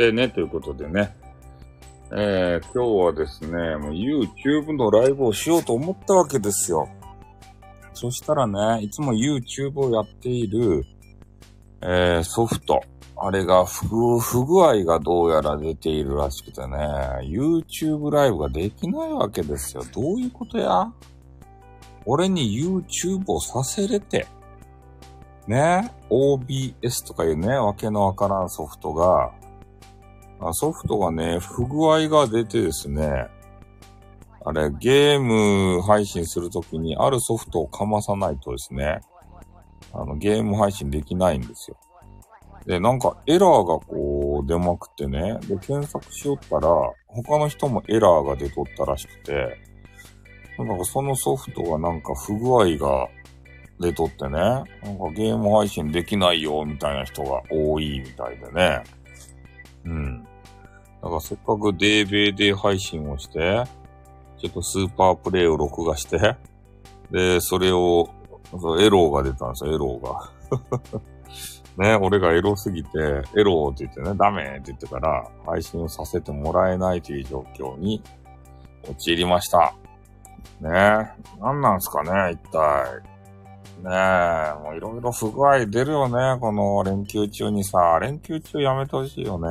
[0.00, 1.14] ってね、ということでね。
[2.12, 6.88] えー、今日はですね、もう YouTube のライブをしようと思ったわけですよ。
[7.92, 10.84] そしたらね、いつも YouTube をやっている、
[11.82, 12.80] えー、ソフト。
[13.22, 16.78] あれが不、不具合がどうやら出ているらしくてね、
[17.22, 19.84] YouTube ライブができないわけですよ。
[19.92, 20.90] どういうことや？
[22.06, 24.26] 俺に YouTube をさせれて、
[25.46, 29.32] ね、OBS とかいうね、わけのわからんソフトが、
[30.52, 33.28] ソフトがね、不具合が出てですね、
[34.44, 39.00] あれ、ゲーム配信するときにあるソフトをかまさないとですね、
[39.92, 41.76] あの、ゲーム配信できないんですよ。
[42.66, 46.70] で、なんかエラーがこう出まくってね、で、検索しよったら、
[47.08, 49.58] 他の人もエラーが出とったらしくて、
[50.58, 53.08] なんかそのソフトがなんか不具合が
[53.80, 58.82] 出とってね、なんかゲーム配信できないよみたいな人が多いみたいでね。
[59.84, 60.26] うん。
[61.02, 63.64] だからせっかくデーベーデー配信をして、
[64.38, 66.36] ちょっとスーパープレイを録画して、
[67.10, 68.08] で、それを、
[68.80, 70.30] エローが出たんですよ、エローが。
[71.76, 72.88] ね、俺がエロすぎて、
[73.36, 78.02] エローって言ってね、ダメって言ってから、配信をさせてもらえないという状況に
[78.88, 79.74] 陥りました。
[80.60, 80.70] ね
[81.40, 83.10] 何なんすかね、一体。
[83.82, 87.98] ねえ、もういろいろ不具合出るよね、この連休中にさ。
[88.00, 89.48] 連休中やめてほしいよね。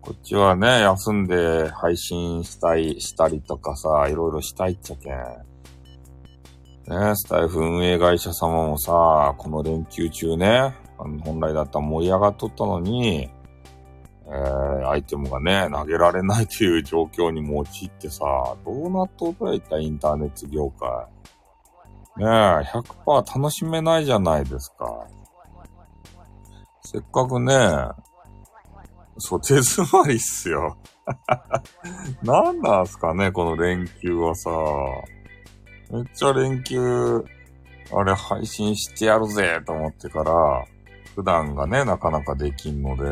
[0.00, 5.14] こっちはね、休んで配信したい、したりとかさ、いろいろしたいっちゃけん。
[6.90, 13.30] ね、スタイフ運営会社様もさ、この連休中ね、あの本来だったら盛り上がっとったのに、
[14.26, 18.24] えー、アイテムがね、投げられないという状況に陥ってさ、
[18.64, 20.88] どうなっとったらいったインターネット業界。
[22.16, 22.28] ねえ、
[22.76, 25.06] 100%楽しめないじゃないですか。
[26.82, 27.54] せっかくね、
[29.20, 30.76] そう、手詰まりっすよ。
[32.22, 34.50] 何なんすかね、この連休はさ。
[35.90, 37.24] めっちゃ連休、
[37.92, 40.32] あれ配信してやるぜと思ってから、
[41.14, 43.04] 普段がね、なかなかできんので、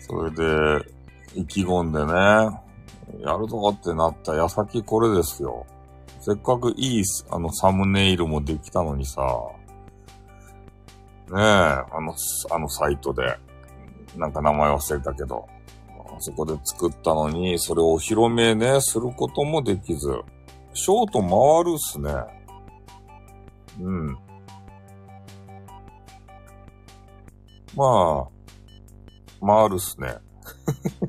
[0.00, 0.86] それで、
[1.34, 2.12] 意気込んでね、
[3.24, 5.66] やるぞってなった矢先これですよ。
[6.20, 9.22] せっかくいい、あの、サムネイルもできたのにさ、
[11.30, 12.14] ねえ、あの、
[12.50, 13.38] あのサイトで。
[14.16, 15.46] なんか名前忘れたけど、
[15.88, 20.08] あそこで作ったのに、それをお披露目ね、することもできず、
[20.74, 22.12] ショート回るっすね。
[23.80, 24.18] うん。
[27.74, 30.16] まあ、回るっすね。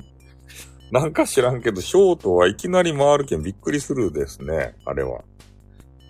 [0.90, 5.22] なんか知らんけど、ショートはいきなり回るけんびっくりするですね、あれは。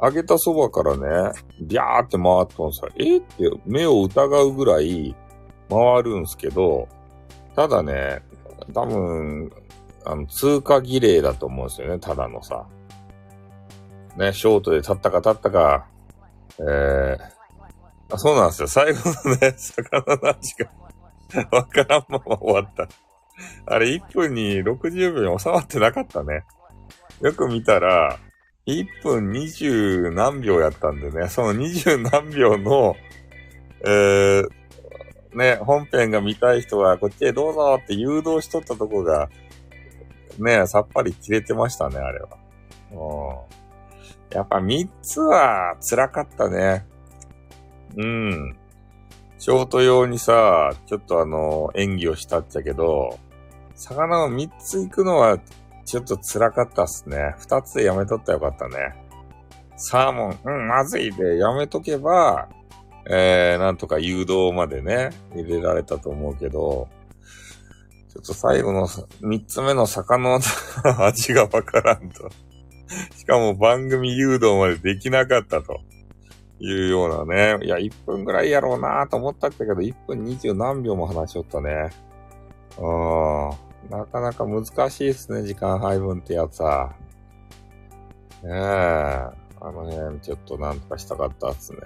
[0.03, 3.19] 揚げたそばからね、ビャーって回ったのさ、え？
[3.19, 5.16] って目を疑うぐらい、
[5.69, 6.88] 回るんすけど、
[7.56, 8.22] ただね、
[8.72, 9.52] 多分、
[10.04, 12.66] あの、通過儀礼だと思うんですよね、ただのさ。
[14.16, 15.86] ね、ショートで立ったか立ったか、
[16.58, 18.69] えー、あ、そうなんですよ。
[18.69, 20.70] 最後のね、 魚の味が
[21.50, 22.88] わからんまま終わった。
[23.66, 26.44] あれ、1分に60秒に収まってなかったね。
[27.20, 28.19] よく見たら、
[28.66, 32.96] 1分20何秒やったんでね、その20何秒の、
[33.84, 34.48] えー、
[35.34, 39.28] ね、本編が見たい人はこっちへどうぞって誘導しとったとこが、
[40.39, 42.28] ね、さっぱり切れてましたね、あれは。
[42.93, 44.37] うん。
[44.37, 46.87] やっぱ3つは辛かったね。
[47.97, 48.56] うん。
[49.39, 53.19] ショート用にさ、ちょっとあの、演技をしたっちゃけど、
[53.75, 55.38] 魚を3つ行くのは
[55.85, 57.35] ちょっと辛かったっすね。
[57.41, 58.94] 2つでやめとったらよかったね。
[59.76, 62.49] サーモン、うん、まずいでやめとけば、
[63.06, 66.89] えー、なんとか誘導までね、入れられたと思うけど、
[68.09, 68.89] ちょっと最後の
[69.21, 70.41] 三つ目の魚の
[71.05, 72.31] 味がわからんと。
[73.17, 75.81] しかも番組誘導までできなかったと
[76.61, 77.67] いうようなね。
[77.67, 81.91] いや、1分ぐらいやろうなと思ったんだけど、1分20何秒も話しよったね。
[82.79, 83.65] うん。
[83.91, 86.95] なかなか難しいですね、時間配分ってやつは。
[88.43, 88.55] ねえ。
[89.61, 91.79] あの辺、ちょっとなんとかしたかったっすね。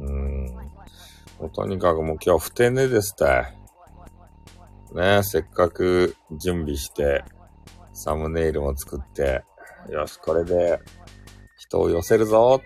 [0.00, 1.50] うん。
[1.52, 3.60] とにかくもう今日不定寝ですって。
[4.94, 7.24] ねせっかく準備して、
[7.92, 9.44] サムネイルも作って、
[9.90, 10.80] よし、これで
[11.56, 12.60] 人を寄せるぞ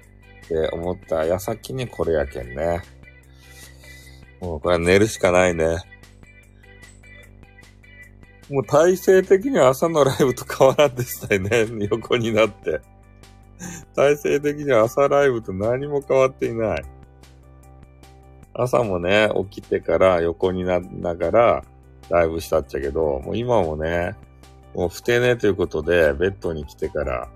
[0.45, 2.83] って思った矢先にこれやけんね。
[4.41, 5.79] もうこれは寝るしかないね。
[8.51, 11.67] もう体制的には朝のライブと変わらんでしたよね。
[11.91, 12.81] 横になって。
[13.95, 16.85] 体制的には朝ライブと何も変わっていない。
[18.55, 21.65] 朝もね、起きてから横になながら
[22.09, 24.15] ライブしたっちゃけど、もう今もね、
[24.75, 27.29] もう不定ねということで、ベッドに来てから、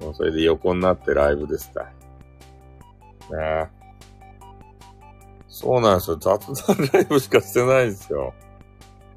[0.00, 1.84] もうそれで横になってライブですた。
[3.34, 3.70] ね
[5.48, 6.16] そうなんですよ。
[6.16, 8.34] 雑談 ライブしかしてないんですよ。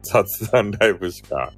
[0.03, 1.51] 雑談ライブしか。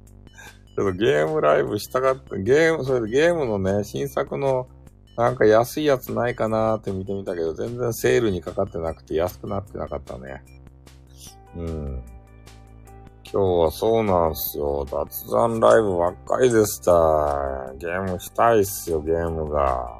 [0.76, 2.36] ちょっとゲームライブしたかった。
[2.36, 4.68] ゲーム、それでゲームのね、新作の
[5.18, 10.44] なんか安いやつないかなーって見てみたけど、全然セールにかかってなくて安くなってなかったね。
[11.56, 12.02] うん。
[13.24, 14.86] 今日はそうなんすよ。
[14.88, 17.74] 雑談ライブばっかりでした。
[17.78, 19.90] ゲームしたいっすよ、ゲームが。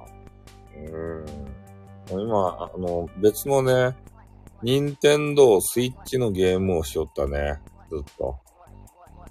[0.76, 2.22] うん。
[2.22, 3.96] 今、あの、別のね、
[4.62, 7.58] 任天堂スイッチのゲームをしよったね。
[7.90, 8.38] ずっと。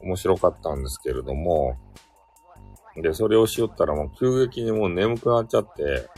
[0.01, 1.77] 面白かったんですけれども、
[3.01, 6.09] で、それをしよったらもう急激にもう眠くなっちゃって、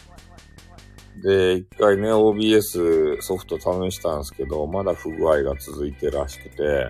[1.22, 6.90] で、一回ね、OBS ソフト試したんですけど、まだ不具合が続いてらしくて、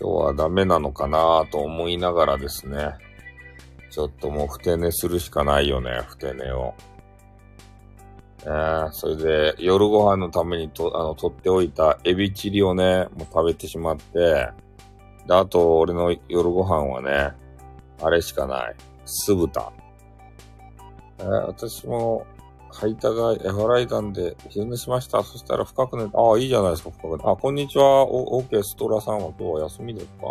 [0.00, 2.94] 今日はダメなのかなと思いながらですね、
[3.90, 6.74] ちょっともうふて寝するしかないよね、ふて寝を。
[8.42, 14.50] えー、それで夜ご飯のためにと、あの、取っておいたエビチリをね、もう食べてしまって、
[15.26, 17.45] で、あと俺の夜ご飯はね、
[18.02, 18.74] あれしかない。
[19.04, 19.72] 酢豚。
[21.18, 22.26] えー、私も、
[22.68, 25.22] はいたが和らいだんで、昼寝しました。
[25.22, 28.06] そしたら深く寝ああ、いいじゃないですか、深く寝あ、こんにちは。
[28.06, 30.22] オーケー、ストラさんは今日は休みですか？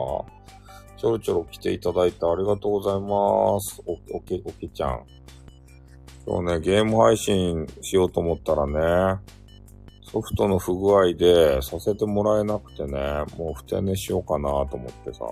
[0.98, 3.82] ちょろちょろ来ていただいてありがとうございます。
[3.86, 5.04] お、おけ、おけちゃん。
[6.28, 9.20] 今日ね、ゲーム配信しようと思ったらね、
[10.04, 15.26] ソフトの不具合でさせてもらえなくてね、もうふて寝しようかなと思ってさ。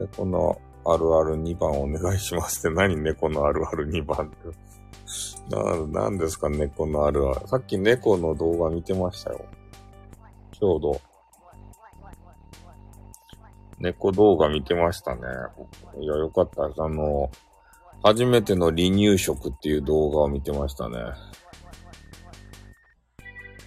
[0.00, 5.54] で、このあるある2番お願いしますって 何猫のあるある2番って。
[5.54, 7.46] な、なんですか猫のあるある。
[7.46, 9.44] さっき猫の動画見てましたよ。
[10.52, 11.00] ちょうど。
[13.78, 15.22] 猫動画見てましたね。
[15.98, 16.64] いや、よかった。
[16.64, 17.30] あの、
[18.02, 20.96] 初めての離乳食っていう動画を見てましたね。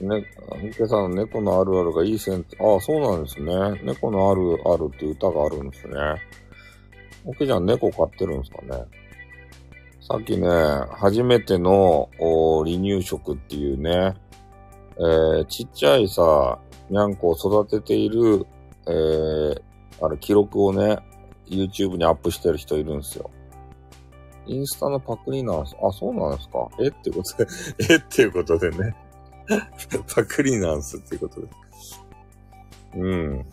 [0.04, 0.26] ね、
[0.78, 3.82] 今朝の猫のあるあるがいいセンス、ああ、そうなんですね。
[3.84, 5.96] 猫のあるあるって歌があるんですね。
[7.26, 8.86] オケちゃん猫飼ってるんですかね。
[10.02, 10.48] さっきね、
[10.92, 12.10] 初めての
[12.66, 14.16] 離乳食っていうね、
[14.98, 16.60] えー、ちっちゃいさ、
[16.90, 18.46] にゃんこを育てている、
[18.88, 19.62] えー、
[20.02, 20.98] あれ、記録をね、
[21.48, 23.30] YouTube にアップしてる人いるんですよ。
[24.46, 25.76] インスタのパクリなんす。
[25.82, 26.88] あ、そうなんですかえ？
[26.88, 27.48] ってことで
[27.94, 27.96] え？
[27.96, 28.94] っていうことでね
[30.16, 31.48] パクリなんすっていうことで。
[32.96, 33.46] うん。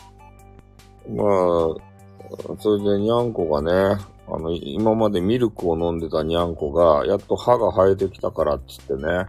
[1.08, 9.26] まあ、それでにゃんこがね、あの、今までミルクを飲んでたにゃんこが、やっと歯が生えてきたからっつってね、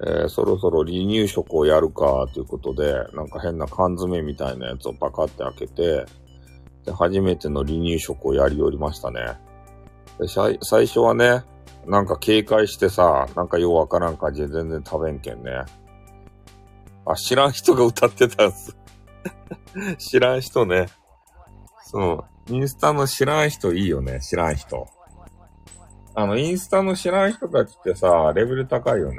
[0.00, 6.06] えー、そろそろ離乳食をやるか、ということで、なんか変な缶詰みたいなやつをパカって開けて、
[6.84, 9.20] で、初めての離乳食をやりおりましたね。
[10.18, 11.42] で最初はね、
[11.86, 15.64] なんか警戒してさ、なんかようわからん感じで全然食べんけんね。
[17.08, 18.76] あ、知らん人が歌ってたんす。
[19.98, 20.86] 知らん人ね。
[21.82, 22.52] そう。
[22.52, 24.20] インスタの知らん人いいよね。
[24.20, 24.86] 知らん人。
[26.14, 29.16] あの、インスタの知らん人たちってさ、レベル高いよね。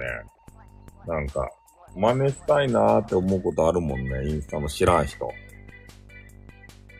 [1.07, 1.49] なんか、
[1.95, 4.27] 真似したいなーって思うことあるもんね。
[4.27, 5.31] インスタの知らん人。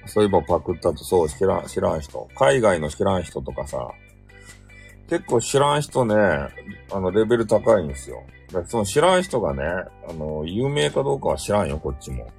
[0.07, 2.27] そういえばパクったと、そう、知らん、知らん人。
[2.35, 3.91] 海外の知らん人とかさ、
[5.07, 6.15] 結構知らん人ね、
[6.91, 8.23] あの、レベル高いんですよ。
[8.65, 9.63] その知らん人がね、
[10.07, 12.25] あの、有名かどうかは知らんよ、こっちも。
[12.25, 12.31] ね、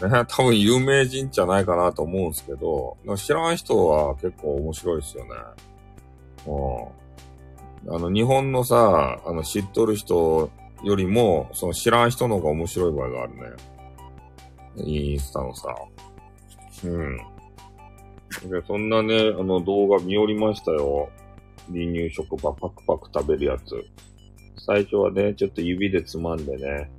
[0.28, 5.30] 多分有名人じゃないかなと思うんすけど、知らん人は結構面白いですよね。
[6.46, 7.94] うん。
[7.94, 10.50] あの、日本のさ、あの、知っとる人
[10.84, 13.42] よりも、その知らん人の方が面白い場合があるね。
[14.76, 15.74] インスタのさ。
[16.84, 17.16] うん。
[18.50, 21.08] で、そんなね、あの動画見おりましたよ。
[21.68, 23.84] 離乳食パクパク食べるやつ。
[24.68, 26.90] 最初はね、ちょっと指でつまんでね、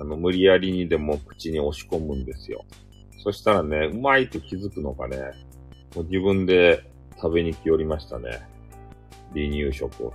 [0.00, 2.64] あの、無理やりにでも口に押し込むんですよ。
[3.18, 5.16] そしたらね、うまいと気づくのかね、
[5.96, 8.46] もう自分で食べに来よりましたね。
[9.34, 10.12] 離乳食を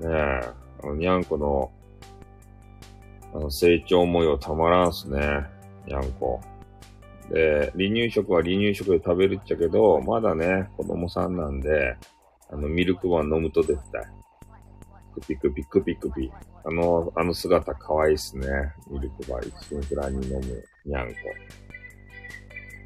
[0.00, 0.08] さ。
[0.08, 0.48] ねえ、
[0.82, 1.70] あの、にゃんこの、
[3.34, 5.20] あの、成長模様たまらんすね。
[5.86, 6.40] にゃんこ。
[7.30, 11.98] で、離乳食は離乳食で食べるっちゃけど、まだね、子供さんなんで、
[12.48, 14.21] あの、ミルクバン飲むと絶対。
[15.14, 16.30] クピクピクピクピ。
[16.64, 18.48] あの、あの姿可愛いっすね。
[18.90, 21.14] ミルクバー一瞬くらいに飲むにゃんこ。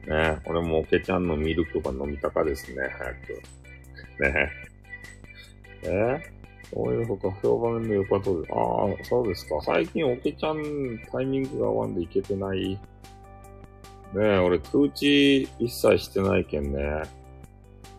[0.08, 3.42] ね俺もおけちゃんのミルクバー飲みたかですね、早く。
[4.22, 4.52] ね
[5.82, 5.88] え。
[6.22, 6.36] え？
[6.74, 8.52] そういうほか評判の良かったです。
[8.52, 9.60] ああ、そうですか。
[9.62, 12.70] 最近オケちゃんタイミングが合わんでいけてない。
[12.70, 12.78] ね
[14.14, 17.02] え、俺通知一切してないけんね。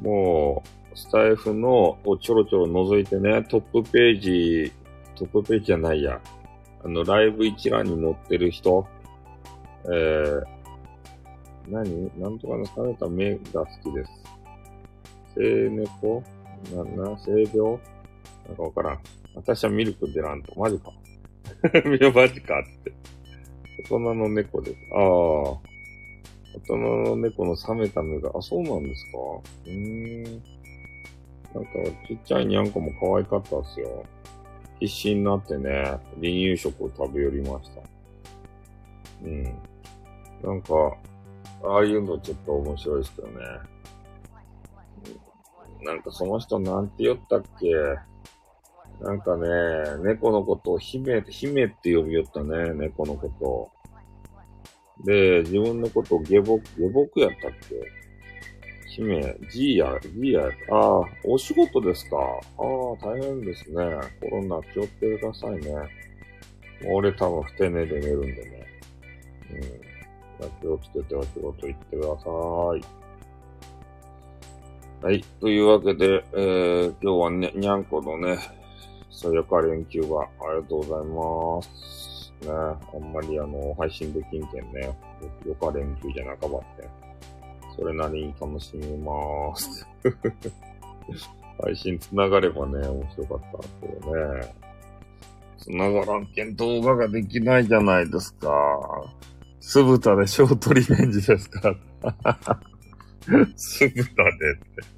[0.02, 4.72] もう、スタイフのをちょろちょろ覗いてね、トップページ、
[5.16, 6.20] トップページじゃないや。
[6.84, 8.84] あの、ライブ一覧に載ってる人、
[9.86, 10.44] えー、
[11.70, 12.20] 何？
[12.20, 14.12] なんとかのされた目が好きです。
[15.36, 16.24] 生猫？
[16.76, 17.16] なんな？
[17.20, 17.78] 性病？
[18.48, 19.00] なんかわからん。
[19.36, 20.60] 私はミルク出らんと。
[20.60, 20.92] マジか。
[21.86, 22.92] みやマジかって。
[23.84, 24.78] 大人の猫です。
[24.94, 25.00] ああ。
[25.00, 25.60] 大
[26.66, 29.18] 人の猫の冷めた目が、あ、そうなんですか
[29.68, 30.57] うーん。
[31.54, 31.72] なんか、
[32.08, 34.06] ちっちゃいにゃんこも可愛かったっすよ。
[34.80, 35.70] 必死になってね、
[36.16, 37.82] 離乳食を食べ寄りました。
[39.24, 39.44] うん。
[40.44, 40.74] なんか、
[41.64, 43.34] ああいうのちょっと面白いですけどね。
[45.82, 47.68] なんかその人なんて言ったっけ？
[49.04, 49.48] なんかね、
[50.04, 53.72] 猫のことを姫、姫って呼びよったね、猫のことを。
[55.06, 57.76] で、自分のことを下僕、下僕やったっけ？
[58.98, 62.18] 姫、ジーヤ、ジーヤ、ああ、お仕事ですか？
[62.18, 63.76] ああ、大変ですね。
[64.20, 65.72] コロナ気をつけてくださいね。
[66.92, 68.66] 俺多分不定寝で寝るんでね。
[70.42, 70.50] うん。
[70.62, 72.26] 気をつけてお仕事行ってくださ
[75.04, 75.06] い。
[75.06, 75.24] はい。
[75.40, 78.40] というわけで、えー、今日はね、にゃんこのね、
[79.12, 82.34] さやか連休はありがとうございます。
[82.42, 84.98] ね、あんまりあの、配信できんけんね、
[85.46, 86.88] よか連休じゃなかばって、
[87.78, 89.88] それなりに楽しみまーす。
[91.64, 94.56] 配信つながればね、面白かったんですけどね。
[95.58, 98.50] つながらんけん動画ができないじゃないですか。
[99.60, 101.76] 酢豚でショートリベンジですか
[103.56, 104.98] 酢豚でって。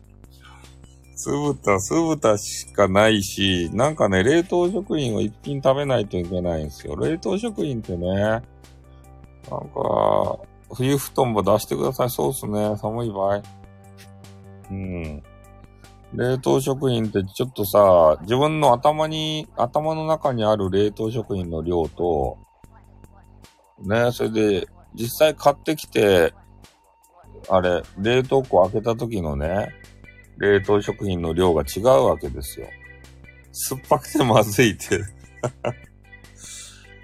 [1.15, 6.95] 酢豚、酢豚しかないし、なんかね、冷凍食品を一品食べないといけないんですよ。
[6.95, 8.41] 冷凍食品ってね、なん
[9.49, 10.39] か、
[10.73, 12.09] 冬布団も出してください。
[12.09, 12.75] そうっすね。
[12.77, 13.41] 寒い場合。
[14.71, 15.23] うん。
[16.13, 22.37] 冷凍食品ってちょっとさ、自分の頭に、頭の中にある冷凍食品の量と、
[23.79, 26.33] ね、それで、実際買ってきて、
[27.47, 29.69] あれ、冷凍庫開けた時のね、
[30.37, 32.67] 冷凍食品の量が違うわけですよ。
[33.51, 35.03] 酸っぱくてまずいって。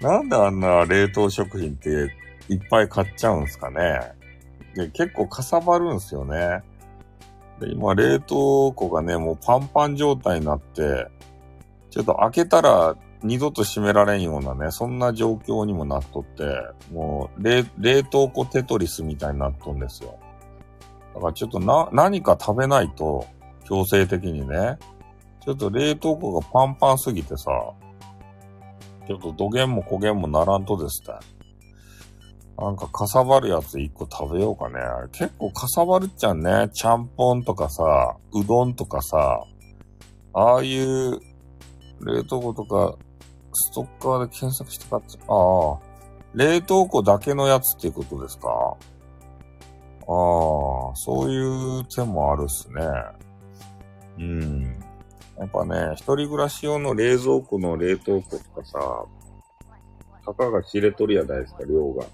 [0.00, 2.12] なんであんな冷凍食品って
[2.48, 4.00] いっぱい買っちゃうんすかね。
[4.74, 6.62] で、結構かさばるんすよね。
[7.60, 11.08] で、今冷凍庫がね、もうパンパン状態になって、
[11.90, 16.44] ちょっと開けたら二度と閉められんようなね、そんな状況にもなっとって、
[16.92, 20.18] もう冷、冷凍庫テトリスみたいになっとんですよ。
[21.14, 23.26] だからちょっとな、何か食べないと、
[23.64, 24.78] 強制的にね、
[25.44, 27.50] ちょっと冷凍庫がパンパンすぎてさ、
[29.06, 31.35] ちょっと土源も焦げもならんとですね。
[32.58, 34.76] なんかかさばるやつ一個食べようかね。
[35.12, 36.70] 結構かさばるっちゃうね。
[36.72, 39.44] ちゃんぽんとかさ、うどんとかさ、
[40.32, 41.20] ああいう
[42.00, 42.96] 冷凍庫とか、
[43.52, 45.78] ストッカーで検索して買っちゃ、ああ、
[46.34, 48.48] 冷凍庫だけのやつっていうことですか？
[48.48, 48.74] あ
[50.02, 52.82] あ、そういう手もあるっすね。
[54.18, 54.62] うん。
[55.38, 59.04] やっぱね、一人暮らし用の冷蔵庫の冷凍庫とかさ、
[60.24, 62.04] たかが知れとるやないですか、量が。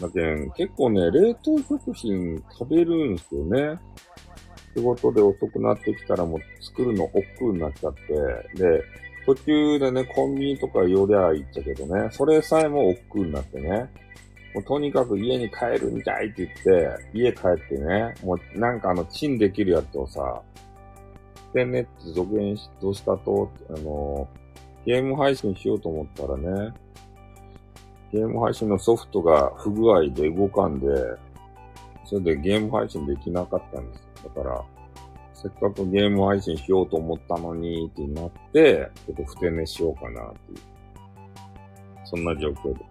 [0.00, 3.78] だけん、結構ね、冷凍食品食べるんすよね。
[4.74, 8.82] 仕事で遅くなってきたらもう作るの億劫になっちゃって、で、
[9.26, 13.90] 途中でね、コンビニとか寄りゃいっちゃけどね、それさえも億劫になってね、
[14.54, 20.42] もうとにかく家に帰るんじゃいって言って、家帰ってね、もうなんかあの、チンできるやつをさ、
[21.54, 24.28] でねって続編し、どうしたと、あの、
[24.84, 26.72] ゲーム配信しようと思ったらね、
[28.12, 30.86] ゲーム配信のソフトが不具合で動かんで、
[32.04, 34.08] それでゲーム配信できなかったんです。
[34.24, 34.64] だから、
[35.34, 40.58] せっかくゲーム配信しようと思ったのにってなって、ちょっと不定寝しようかなっていう。
[42.04, 42.84] そんな状況で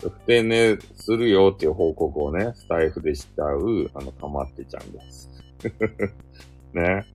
[0.00, 0.10] す。
[0.10, 5.30] 不定寝するよっていう報告をね、スタイフでしちゃう、あの、かまってちゃんです。
[6.74, 7.06] ね。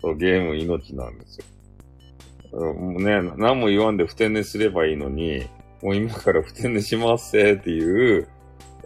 [0.00, 1.44] そう、ゲーム命なんですよ。
[2.74, 5.46] もうね、何も言わんで不定寝すればいいのに、
[5.82, 8.28] もう今から不定寝しますせっていう、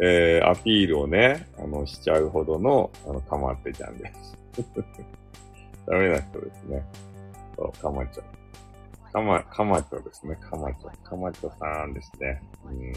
[0.02, 4.38] えー、アピールをね、あの、しちゃうほどの、あの、かまってちゃんです。
[5.86, 6.84] ダメな人ですね。
[7.56, 8.24] そう、かまちゃ。
[9.12, 10.36] かま、かまちょですね。
[10.36, 10.90] かまちょ。
[11.04, 12.42] かまちょさんですね。
[12.64, 12.92] うん。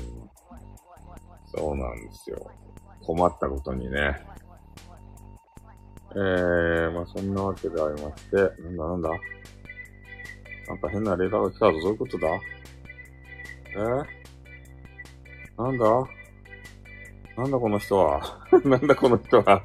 [1.45, 2.51] そうなんですよ。
[3.01, 4.19] 困ったことにね。
[6.15, 9.09] えー、まあそんなわけでありまして、なんだなんだ
[10.67, 12.27] なんか変なレターが来たぞ、どういうことだ？
[13.75, 15.85] え、なんだ？
[17.35, 18.21] なんだこの人は？
[18.63, 19.63] なんだこの人は？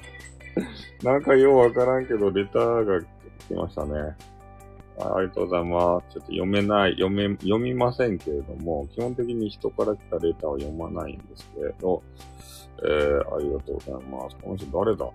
[1.03, 3.01] なんかようわからんけど、レターが
[3.49, 4.17] 来ましたね。
[5.01, 6.15] あありがとうございます。
[6.15, 12.03] ちょっと読めない、読め、読みませんけれども、基本的に人から来たレターは読まないんですけれど、
[12.83, 14.37] えー、ありがとうございます。
[14.43, 15.09] この人誰だ？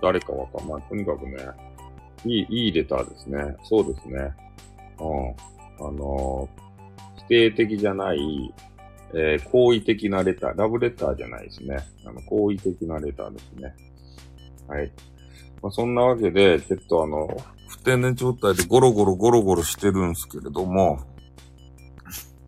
[0.00, 0.82] 誰かわかんない。
[0.88, 1.36] とにかくね、
[2.24, 3.56] いい、いいレターですね。
[3.62, 4.32] そうですね。
[4.98, 5.55] うん。
[5.78, 6.48] あの、
[7.16, 8.54] 否定的じゃない、
[9.14, 11.78] えー、好意的なレター、ラブレターじゃないですね。
[12.04, 13.74] あの、好意的なレターですね。
[14.68, 14.92] はい。
[15.62, 17.28] まあ、そんなわけで、ちょっとあの、
[17.68, 21.00] 不定年状態でゴロゴロゴロゴロしてるんですけれども、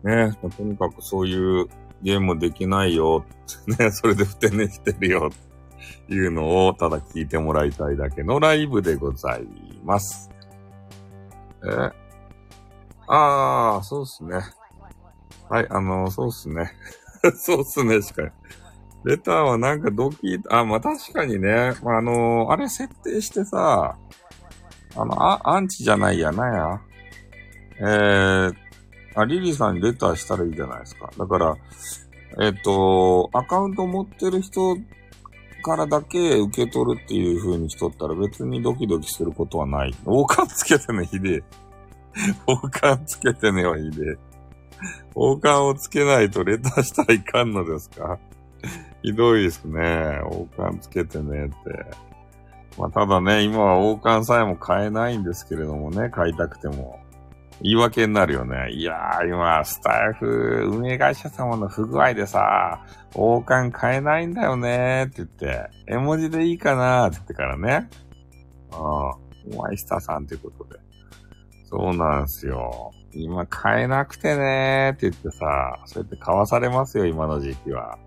[0.03, 1.67] ね、まとにかくそういう
[2.01, 3.25] ゲームできないよ、
[3.79, 9.47] ね、それで不定年してるよ、っていうのをただ聞いてもらいたいだけのライブでござい
[9.83, 10.29] ます。
[11.63, 11.91] え
[13.09, 14.39] ああ、そうっすね。
[15.49, 16.71] はい、あの、そうっすね。
[17.35, 18.23] そうっすね、しか。
[19.03, 23.97] レターはなんかドキあ、まあ、確かにね、まあ、あのあれ設定してさ、
[24.95, 26.81] あの、あ、アンチじゃないや、なや。
[27.79, 28.55] えー、
[29.15, 31.09] あ、リリーさんにレターしたらいいじゃないですか。
[31.17, 31.55] だから、
[32.41, 34.77] えっ、と、アカウント持ってる人
[35.63, 39.95] からだけ受け取るっていう風にしとったら別にドキドキすることはない。
[40.05, 41.43] 王冠つけてね、ひでえ。
[42.47, 44.17] 王冠つけてねはひで。
[45.15, 48.17] 王冠をつけないとレターしたらいかんのですか？
[49.03, 50.19] ひどいですね。
[50.25, 51.55] 王冠つけてねって。
[52.77, 56.99] まあ、ただね、今は王冠さえも買えないんですけれどもね、買いたくても。
[57.61, 58.71] 言い訳になるよね。
[58.71, 60.25] いやー、今、スタイフ、
[60.71, 62.79] 運営会社様の不具合でさ、
[63.15, 67.89] 王冠買えないんだよねーって言って、絵文字でいいかなーって言ってからね。
[68.71, 68.79] ああ、
[69.53, 70.79] お前下さんということで。
[71.69, 72.91] そうなんですよ。
[73.13, 77.99] 今買えなくてねーって言ってさ、そうやって買わされますよ、今の時期は。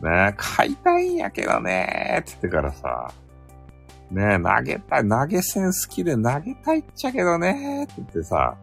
[0.00, 3.12] ね買いたいんやけどねーって言ってからさ、
[4.12, 8.56] ね、投げたい、投げ銭好きで投げたいっちゃけどねーって言ってさ、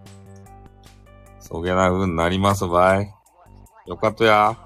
[1.42, 3.14] そげな風になりますばい。
[3.86, 4.58] よかとや。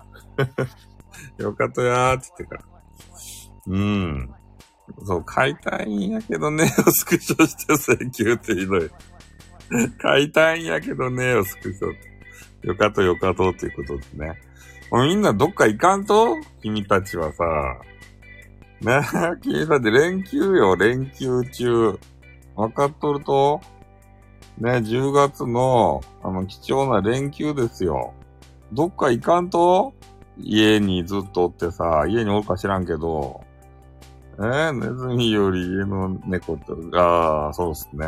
[1.39, 2.61] よかとやーって言ってから。
[3.65, 4.33] うん。
[5.05, 8.89] そう、買いたいんやけどねを スクショして請求ってひどい。
[9.97, 11.93] 買いたいんやけどねをスクショっ
[12.61, 12.67] て。
[12.67, 14.33] よかとよかとっていうことですね。
[14.91, 17.43] もうみんなどっか行かんと君たちはさ、
[18.81, 19.01] ね、
[19.41, 21.99] 君たち連休よ、連休中。
[22.55, 23.61] わかっとると？
[24.57, 28.13] ね、10月の、あの、貴重な連休ですよ。
[28.73, 29.93] どっか行かんと？
[30.39, 33.43] 家にずっとおってさ、家におるか知らんけど、
[34.39, 38.05] えー、ネズミより家の猫と、ああ、そうっすね。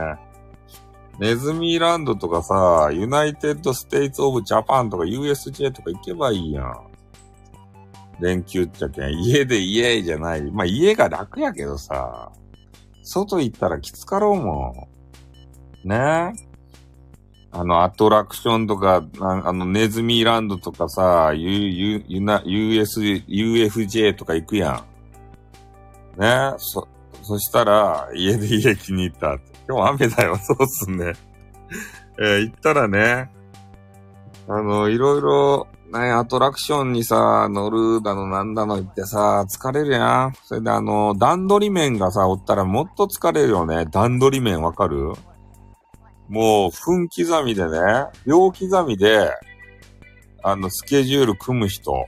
[1.19, 6.89] ネズミランドとかさ、 United States of Japan とか USJ とか行けばいいやん。
[8.21, 9.19] 連休っちゃけん。
[9.21, 10.43] 家で家じゃない。
[10.51, 12.31] まあ家が楽やけどさ、
[13.03, 14.87] 外行ったらきつかろうも
[15.83, 15.89] ん。
[15.89, 16.33] ね
[17.51, 24.83] あの、アトラクションとか、ああの、ネズミランドとかさ、U、U、ユナ、US、UFJ とか行くやん。
[26.19, 26.87] ねそ、
[27.23, 29.37] そしたら、家で家気に入った。
[29.67, 31.13] 今日雨だよ、 そうっすね。
[32.19, 33.31] えー行ったらね、
[34.47, 40.33] あの、いろいろ、ね、アトラクションにさ、乗るだのなんだの言ってさ、疲れるやん。
[40.43, 43.85] それであの、段取り面がさ、おったらもっと疲れるよね。
[43.89, 45.13] 段取り面わかる？
[46.27, 47.79] もう、分刻みでね、
[48.27, 49.31] 秒刻みで、
[50.43, 52.05] あの、スケジュール組む人。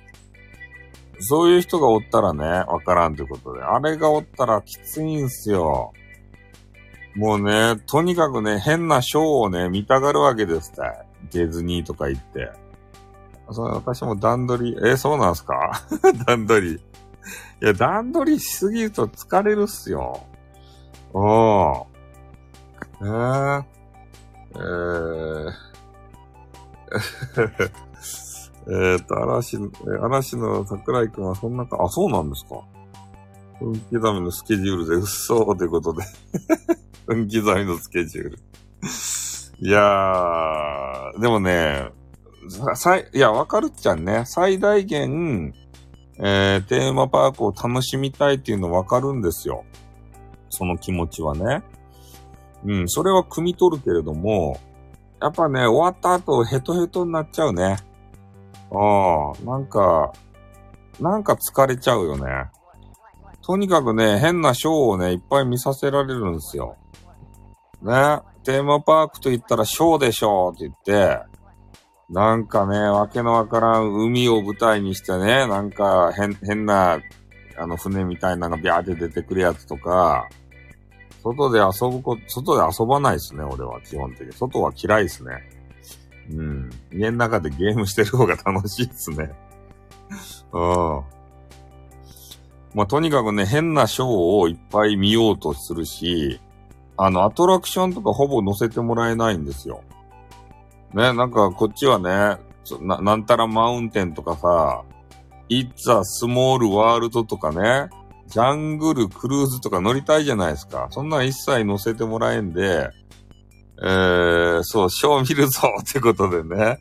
[1.22, 3.62] そういう人がおったらね、わからんということで。
[3.64, 5.94] あれがおったらきついんすよ。
[7.16, 10.82] もうね、とにかくね、変なショーをね、見たがるわけですって。
[11.40, 12.52] ディズニーとか行って。
[13.52, 15.72] それ私も段取り、え、そうなんすか？
[16.26, 16.76] 段取り。
[16.76, 16.80] い
[17.66, 20.22] や、段取りしすぎると疲れるっすよ。
[21.14, 21.28] うん。
[23.02, 23.64] えー、
[24.56, 25.52] えー、
[28.68, 29.72] えーと、嵐の、
[30.02, 32.62] 嵐の桜井くんはそんなか、あ、そうなんですか
[33.60, 36.04] 分刻みのスケジュールで、うっそーということで。
[37.08, 38.40] 分刻みのスケジュール。
[39.60, 41.92] いやー、でもね、
[42.76, 44.24] さ、い、いや、わかるっちゃんね。
[44.26, 45.54] 最大限、
[46.18, 49.64] えー、テーマパークを楽しみたいっていうのわかるんですよ。
[50.50, 51.64] その気持ちはね。
[52.66, 54.60] うん、それは汲み取るけれども、
[55.22, 57.78] やっぱね、終わった後ヘトヘトになっちゃうね。
[58.72, 60.14] ああ、なんか、
[61.00, 62.50] なんか疲れちゃうよね。
[63.42, 66.78] とにかくね、変なショーをね、いっぱい見させられるんですよ。
[67.82, 68.20] ね。
[68.44, 71.20] テーマパークと言ったらショーでしょって言って、
[72.10, 77.00] なんかね、わけのわからん海を舞台にしてね、なんか変、変な、
[77.58, 80.28] あの船みたいなのがビャーって出てくるやつとか、
[81.24, 84.34] 外で遊ぶこと、外で遊ばないですね、俺は、基本的に。
[84.34, 85.61] 外は嫌いですね。
[86.30, 86.70] うん。
[86.94, 89.32] 家の中でゲームしてる方が楽しいですね。
[90.54, 91.02] うん。
[92.74, 94.08] まあ、とにかくね、変なショー
[94.40, 96.40] をいっぱい見ようとするし、
[96.98, 99.82] あの、アトラクションとかほぼ乗せてもらえないんですよ。
[100.94, 102.38] ね、なんかこっちはね、
[102.82, 104.84] な、なんたらマウンテンとかさ、
[105.50, 107.90] It's a Small World とかね、
[108.28, 110.88] ジャングルクルーズとか乗りたいじゃないですか。
[110.92, 112.90] そんなん一切乗せてもらえんで、
[113.82, 116.78] えー、そう、ショー見るぞってことでね、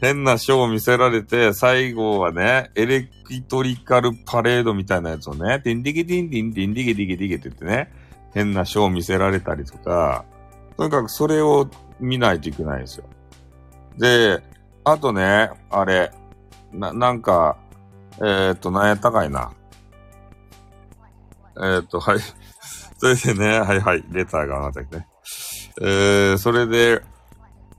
[0.00, 3.10] 変なショーを見せられて、最後はね、エレク
[3.48, 7.92] トリカルパレードみたいなやつをね、ディンディギディンディンディンディギディギディギって言ってね、
[8.34, 10.24] 変なショーを見せられたりとか、
[10.76, 11.68] とにかくそれを
[12.00, 13.04] 見ないといけないんですよ。
[13.96, 14.42] で、
[14.82, 16.10] あとね、あれ、
[16.72, 17.56] な、なんか、
[18.18, 19.52] えー、っと、なんやったかいな。
[21.56, 22.18] えー、っと、はい。
[22.98, 25.06] それでね、はいはい、レターが上がってきてね。
[25.80, 27.02] えー、それで、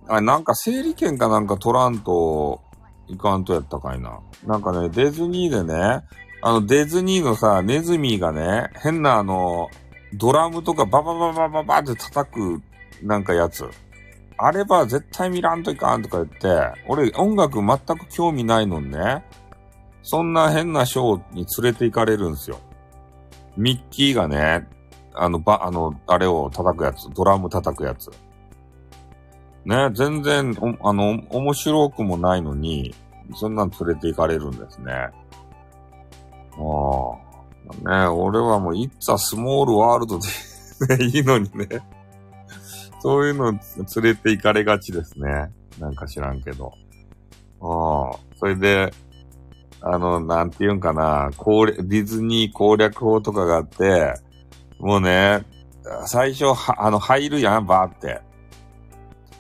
[0.08, 2.62] あ、なんか整理券かなんか取らんと
[3.08, 4.20] いかんとやったかいな。
[4.46, 6.04] なんかね、ディズニーでね、
[6.42, 9.70] あの、ディズニーのさ、ネズミがね、変なあの、
[10.14, 12.62] ドラムとかババババババって叩く、
[13.02, 13.70] なんかやつ。
[14.38, 19.24] あれば絶対見らんといかんとか言って、俺音楽全く興味ないのにね、
[20.02, 22.60] そんな変なショーに連れて行かれるんすよ。
[23.56, 24.68] ミッキーがね、
[25.16, 28.12] あの、ば、あの、あれを叩くやつ、ドラム叩くやつ。
[29.66, 32.94] ね、全然、おあの、面白くもないのに、
[33.36, 34.92] そんなん連れて行かれるんですね。
[34.92, 35.12] あ
[36.56, 38.04] あ。
[38.04, 40.20] ね、俺はもう、いっつ a small world
[40.88, 41.68] で いいのにね。
[43.00, 43.60] そういうの連
[44.02, 45.52] れて行かれがちですね。
[45.80, 46.74] なんか知らんけど。
[47.62, 48.20] ああ。
[48.38, 48.94] それで、
[49.82, 54.14] あの、なんて言うんかな、攻略、ディズニー攻略法とかがあって、
[54.84, 55.46] もうね、
[56.08, 58.22] 最初、は、あの、入るやん、バーって。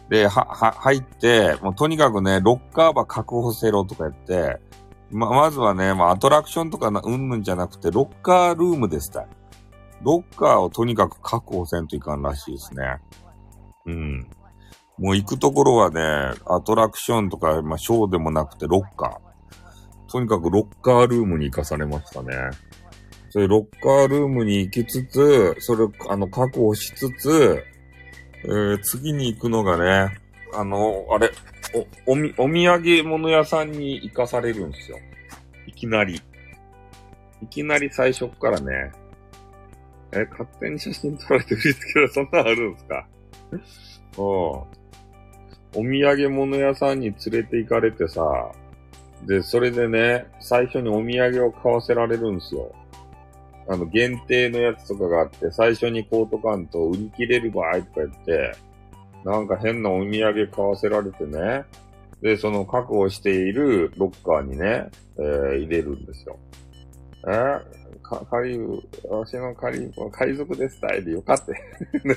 [0.07, 4.61] で、は、は、入って、もうとにかくね、ロッカーば確保せろとか言って、
[5.11, 9.27] ま、まずはね、まあ、アトラクションとかな、うんぬんじゃなくて、ロッカールームでした。
[10.01, 13.01] ロッカーをとにかく確保せんといかんらしいですね。
[13.85, 14.21] うん。
[14.97, 16.01] もう行くところはね、
[16.45, 20.09] アトラクションとか、まあ、ショーでもなくて、ロッカー。
[20.09, 22.33] とにかくロッカールームに行かされましたね。
[23.33, 27.63] それロッカールームに行きつつ、それを、あの、確保しつつ、
[28.43, 29.75] えー、次に行くのが
[30.07, 30.19] ね、
[30.53, 31.31] あの、あれ、
[32.05, 34.99] お、おみ、お土産物屋さんに行かされるんですよ。
[35.65, 36.21] いきなり。
[37.41, 38.91] いきなり最初からね。
[40.11, 43.07] え、勝手に写真撮られて振り付けらそんなあるんですか？
[43.51, 43.61] うん。
[44.21, 44.67] お
[45.73, 48.51] 土産物屋さんに連れて行かれてさ、
[49.25, 52.71] で、それでね、最初にお土産を買わせられるんですよ。
[53.67, 58.55] あの、限定のやつとかがあって、最初にコートカント売り切れる場合とか言って、
[59.23, 61.63] なんか変なお土産買わせられてね、
[62.21, 66.37] で、その確保しているロッカーにね、えー、入れるんですよ。
[67.27, 67.61] えー、
[68.01, 71.51] か、カリブ、私のカリブ、海賊ですたいでよかって。
[72.07, 72.15] ね。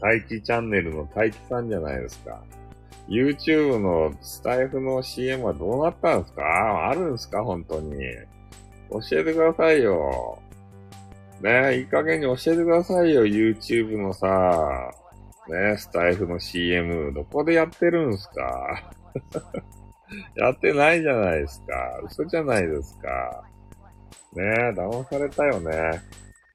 [0.00, 2.42] 大気チャンネルの大気さんじゃないですか。
[3.08, 6.88] YouTube のスタイフの CM はどうなったんですか？
[6.90, 7.42] あるんですか？
[7.44, 7.94] 本当に。
[9.00, 10.38] 教えてくださいよ。
[11.40, 13.24] ねえいい加減に教えてくださいよ。
[13.24, 14.92] YouTube のさ、
[15.48, 17.12] ねえスタイフの CM。
[17.12, 18.92] どこでやってるんすか？
[20.36, 22.00] やってないじゃないですか。
[22.04, 23.44] 嘘じゃないですか。
[24.34, 26.00] ねえ、騙されたよね。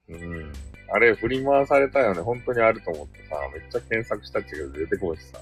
[0.10, 0.54] うん。
[0.90, 2.22] あれ、振り回されたよね。
[2.22, 5.40] 本当にあると思ってさ、めっちゃ検索したっちが出てこいしさ。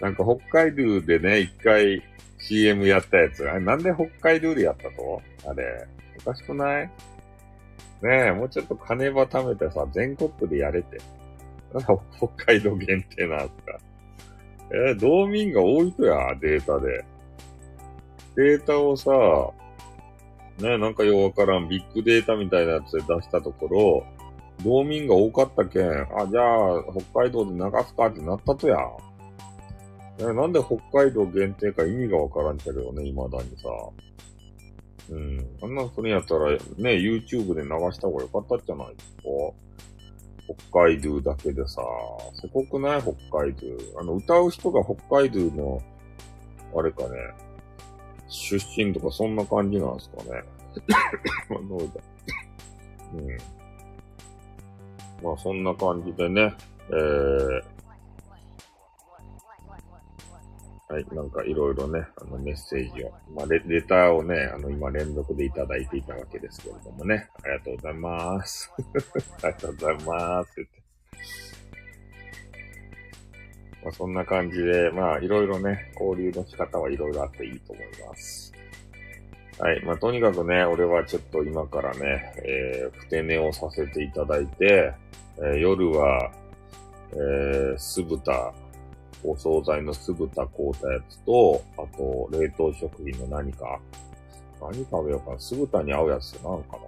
[0.00, 2.02] なんか北海道でね、一回
[2.42, 3.48] CM やったやつ。
[3.48, 5.22] あれなんで北海道でやったと？
[5.48, 5.86] あれ、
[6.20, 6.90] おかしくない？
[8.02, 10.98] ねえ、もうちょっと金ば貯めてさ、全国区でやれて。
[12.18, 13.78] 北海道限定なんすか。
[14.72, 17.04] えー、道民が多いとや、データで。
[18.34, 19.10] データをさ、
[20.58, 24.06] ねえ、なんかようわからんビッグデータみたいなやつで出したところ、
[24.64, 28.76] 道民が多かったけん、あ、じゃあ、北海道で流すかってなったとや。
[30.30, 33.68] え、なんで北海道限定か意味がわからんけどね、未だにさ。
[35.10, 35.56] うん。
[35.62, 39.22] あんなそれやったら、ね、YouTube で流した方がよかったじゃないですか。
[40.70, 41.82] 北海道だけでさ、
[42.40, 43.02] せこくない？
[43.02, 43.60] 北海道。
[44.00, 45.82] あの、歌う人が北海道の、
[46.76, 47.08] あれかね、
[48.28, 50.42] 出身とかそんな感じなんですかね。
[53.14, 53.38] うん。
[55.22, 56.54] まあそんな感じでね、
[56.88, 57.62] えー、
[60.92, 68.70] はい、なんかいろいろね、あのメッセージを、まあレレターをね、あの今連続でいただいていたわけですけれどもね、ありがとうございます。
[69.42, 70.70] ありがとうございますって。
[73.82, 78.52] まあそんな感じで、まあいろいろね、交流の仕方はいろいろあっていいと思います。
[79.58, 79.82] はい。
[79.86, 84.92] まあ、とにかくね、俺はちょっと今からね、えー、ふて寝をさせていただいて、
[85.38, 86.30] えー夜は、
[87.12, 88.52] えー、酢豚、
[89.24, 93.80] お惣菜の酢豚買うたやつと、あと、冷凍食品の何か、
[94.60, 95.38] 何食べようかな。
[95.38, 96.82] 酢豚に合うやつって何かな。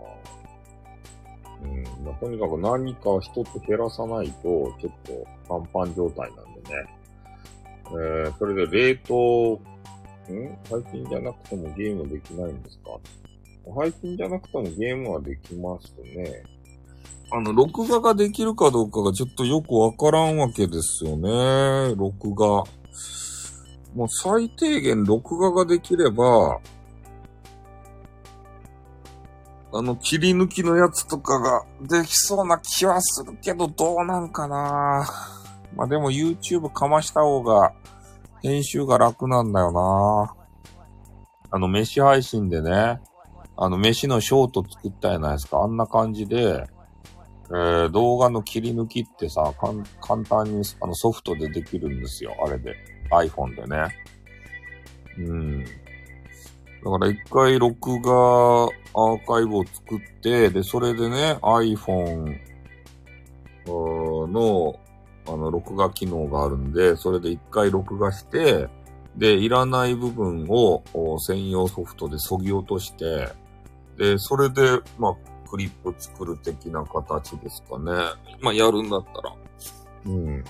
[1.63, 2.15] うん。
[2.21, 6.87] とにかく何か一つ減らさないと、ちょっとパンパン状態なんでね。
[7.87, 9.61] えー、それで冷凍
[10.31, 10.59] ん？
[10.71, 12.99] 配信じゃなくてもゲームできないんですか？
[13.75, 16.43] 配信じゃなくてもゲームはできますね。
[17.37, 21.93] あの、録画ができるかどうかがちょっとよくわからんわけですよね。
[21.97, 22.63] 録画。
[23.93, 26.61] もう最低限録画ができれば、
[29.73, 35.05] あの、切り抜きのやつとかができそうな気はするけど、どうなんかな
[35.75, 37.73] まあでも YouTube かました方が、
[38.45, 40.37] 編集が楽なんだよな
[41.51, 43.01] あの、飯配信でね、
[43.57, 45.59] あの、飯のショート作ったじゃないですか。
[45.59, 46.69] あんな感じで、
[47.51, 49.53] えー、動画の切り抜きってさ、
[50.01, 52.35] 簡単にあのソフトでできるんですよ。
[52.45, 52.75] あれで。
[53.11, 53.97] iPhone でね。
[55.19, 55.65] うん。
[55.65, 62.39] だから一回録画アーカイブを作って、で、それでね、iPhone
[63.67, 64.79] の、
[65.27, 68.69] あの、録画機能があるんで、それで一回録画して、
[69.17, 70.83] で、いらない部分を
[71.21, 73.31] 専用ソフトで削ぎ落として、
[73.97, 75.15] で、それで、まあ、
[75.55, 77.93] クリップ作る的な形ですかね。
[78.41, 79.37] まあ、やるんだったら。
[80.07, 80.45] うん。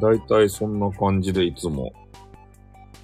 [0.00, 1.92] だいたいそんな感じでいつも。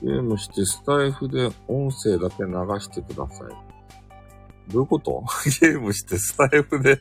[0.03, 4.73] ゲームしてスタイフで音声だけ流してください。
[4.73, 5.23] どういうこと？
[5.61, 7.01] ゲームしてスタイフで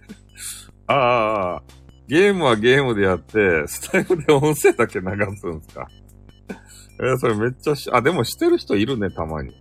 [0.86, 1.64] ああ、
[2.08, 5.06] ゲームはゲームでやって、スタイフで音声だけ流
[5.40, 5.88] すんですか？
[7.04, 9.56] えそれめっちゃし、あ、でもしてる人いるね、たまに。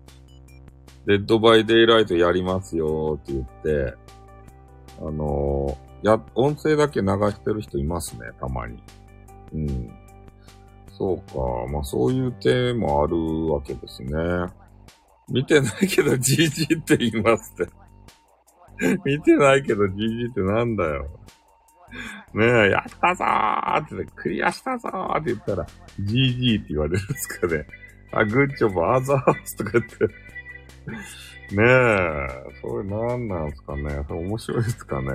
[1.06, 3.94] Dead by Daylight やりますよって言って、
[4.98, 8.82] あのーや、音声だけ流してる人いますね、たまに。
[9.52, 9.90] うん。
[10.96, 11.72] そうか。
[11.72, 14.12] まあそういう手もあるわけですね。
[15.28, 17.72] 見てないけど GG って言いますって。
[19.04, 21.06] 見てないけど GG ってなんだよ。
[22.34, 25.66] ねえ、やったぞーって、クリアしたぞーって言ったら、
[26.00, 27.66] GG って言われるんですかね。
[28.12, 29.96] あ、グッジョブ、アザースとか言って。
[30.86, 34.04] ねえ、それなんなんすかね。
[34.08, 35.10] それ面白いですかね。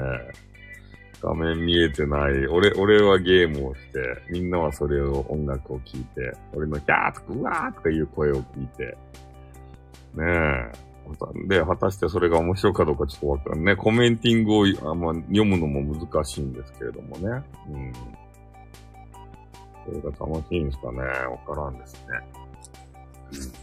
[1.22, 2.48] 画面見えてない。
[2.48, 8.98] 俺、俺はゲームをして、みんなはそれを音楽を聴いて、俺のキャーとかうわーとかいう声を聞いて。
[10.16, 10.72] ねえ。
[11.48, 13.78] で、果たしてそれが面白いかどうかちょっとわかんない。
[13.78, 17.44] コメンティングをあ、まあ、読むのも難しいんですけれどもね。
[17.70, 17.94] うん。
[19.86, 21.00] それが楽しいんですかね。
[21.00, 22.02] わからんですね。
[23.34, 23.61] うん。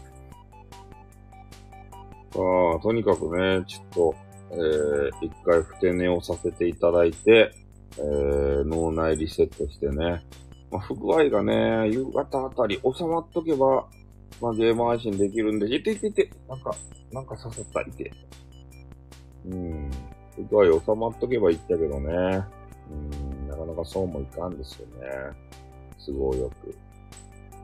[2.33, 4.15] あ、とにかくね、ちょっと、
[4.51, 7.51] えー、一回不定寝をさせていただいて、
[7.97, 10.23] えー、脳内リセットしてね。
[10.71, 13.87] まあ、不具合がね、夕方あたり収まっとけば、
[14.41, 16.75] まあ、ゲーム配信できるんで、いていていて、なんか、
[17.11, 18.11] なんか誘った、いて。
[19.45, 19.91] うん。
[20.35, 22.43] 不具合収まっとけばいいんだけどね。
[22.91, 25.07] うん、なかなかそうもいかんですよね。
[26.05, 26.75] 都合よく。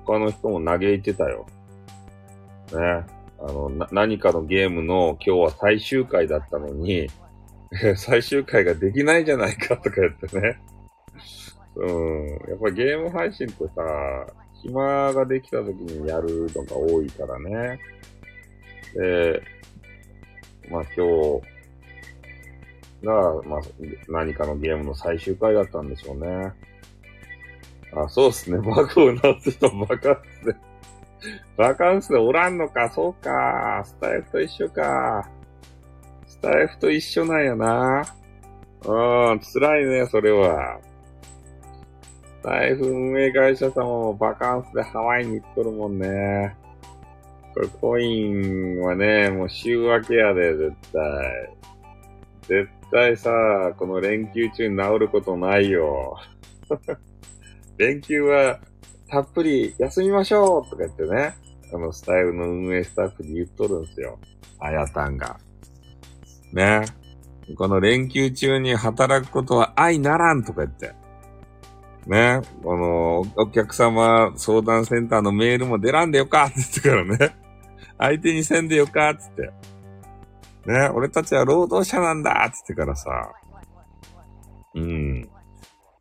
[0.06, 1.46] 他の人も嘆いてたよ。
[2.74, 3.06] ね。
[3.48, 7.08] あの、な、何かのゲームの今日は最終回だったのに、
[7.96, 10.60] 最終回ができないじゃないかとか言ってね。
[11.76, 12.28] うん。
[12.50, 14.28] やっぱりゲーム配信ってさ、
[14.64, 17.80] 暇ができた時にやるのが多いからね。
[18.96, 19.44] で、
[20.72, 21.42] まあ今
[23.02, 23.62] 日が、まあ
[24.08, 26.52] 何かのゲームの最終回だったんでしょうね。
[27.94, 28.58] あ、そうっすね。
[28.66, 30.56] バグをなす人バカンスで。
[31.58, 33.82] バカンスでおらんのか、そうか。
[33.86, 35.30] スタイフと一緒か。
[36.28, 38.06] スタイフと一緒なんやな。
[38.86, 40.80] うん、辛いね、それは。
[42.42, 46.56] スタイフ運営会社様もバカンスでハワイに行っとるもんね。
[47.54, 51.56] これコインはね、もう週明けやで、絶対。
[52.42, 53.32] 絶対さ、
[53.78, 56.18] この連休中に治ることないよ。
[57.78, 58.60] 連休は
[59.10, 61.36] たっぷり休みましょうとか言ってね、
[61.74, 64.20] あのスタイルの運営スタッフに言っとるんですよ。
[64.60, 65.38] あやたんが。
[66.54, 66.86] ね。
[67.58, 70.94] この連休中に働くことは愛ならんとか言って。
[72.08, 72.42] ね。
[72.64, 77.36] この、お客様相談センターのメールも出らんでよかって言ってからね。
[77.98, 79.52] 相手にせんでよかっつって。
[80.72, 80.90] ね。
[80.90, 83.32] 俺たちは労働者なんだっつってからさ。
[84.74, 85.30] うん。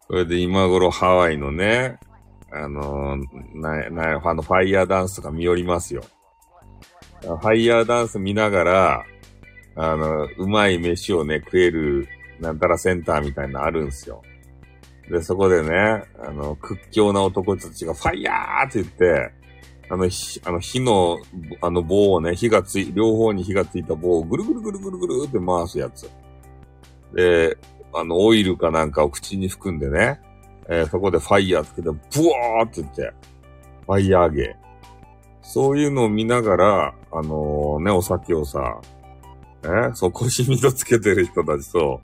[0.07, 1.99] それで今頃ハワイのね、
[2.57, 6.03] あのー、な、な、あの、ファイヤーダンスとか見寄りますよ。
[7.23, 9.05] ファイヤーダンス見ながら、
[9.77, 12.07] あの、うまい飯をね、食える、
[12.41, 14.23] なんたらセンターみたいなのあるんすよ。
[15.11, 19.33] で、そこでね、あの、屈強な男たちがファイヤーって言って、
[19.91, 21.19] あの、火、あの、火の、
[21.61, 26.09] あの棒をね、火がつい、両方に火がついた棒をぐるぐるぐるぐるぐるって回すやつ。
[27.15, 27.59] で、
[27.93, 30.21] あの、オイルかなんかを口に含んでね、
[30.69, 33.13] えー、そこでファイヤーつけて、ブワーって言って、
[33.87, 34.55] ファイヤーゲー。
[35.43, 38.81] そういうのを見ながら、あのー、ね、お酒をさ、
[39.65, 42.01] えそこしみとつけてる人たちと、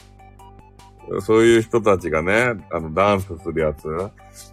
[1.20, 3.88] そういう人たちがね、あの、ダンスするやつ。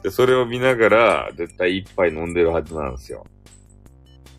[0.04, 3.26] で、それを見ながら、絶対一杯飲んでるはずなんですよ。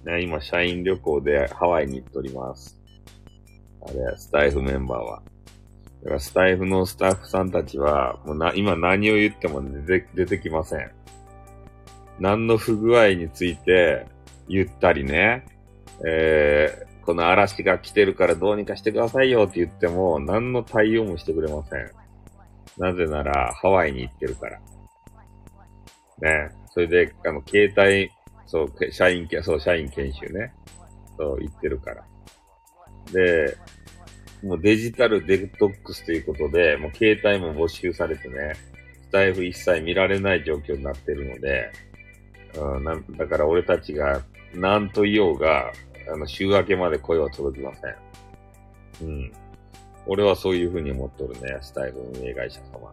[0.05, 2.79] ね、今、社員旅行でハワイに行っております。
[3.83, 5.23] あれ、スタイフメンバーは。
[6.03, 10.91] だからスタイフのスタッフさんたちは、もうな、今何を言っても出て出てきません。
[12.21, 14.07] 何の不具合について
[14.49, 15.45] 言ったりね、
[16.07, 21.91] えー、この嵐が来てるからどうにかしてくださいよって言っても、何の対応もしてくれません。
[22.79, 24.61] なぜなら、ハワイに行ってるから。
[26.21, 26.51] ね。
[26.71, 28.11] それで、あの、携帯、
[28.47, 30.53] そう、社員、そう、社員研修ね。
[31.17, 32.05] そう、行ってるから。
[33.13, 33.57] で、
[34.43, 38.55] もうデジタルデトックスということで、もう携帯も没収されてね、
[39.03, 41.73] スタイフ一切見られない状況になってるので、
[42.57, 44.23] うん、なだから俺たちが
[44.55, 45.73] 何と言おうが、
[46.13, 49.09] あの、週明けまで声は届きません。
[49.09, 49.33] うん。
[50.07, 52.91] 俺はそういうふうに思っとるね、スタイル運営会社様。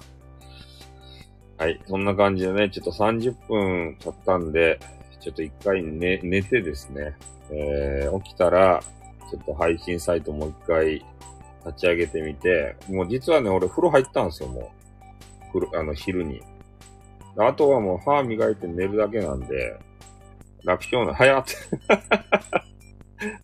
[1.58, 1.80] はい。
[1.88, 4.80] そんな感じでね、ちょっと30分経ったんで、
[5.22, 7.16] ちょっと一回寝、寝てですね、
[7.52, 8.82] えー、起きたら、
[9.32, 11.06] ちょっと配信サイトもう一回
[11.66, 14.72] 立ち上げてみて、もう実はね、俺風呂入ったんですよ、も
[15.52, 15.54] う。
[15.54, 16.42] 風呂、あの、昼に。
[17.38, 19.80] あとはもう歯磨いて寝るだけなんで、
[20.64, 21.54] 楽勝な、早って。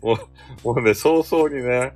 [0.00, 1.92] もう、もうね、早々にね、